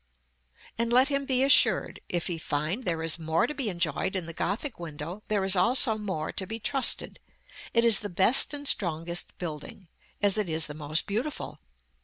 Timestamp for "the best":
7.99-8.51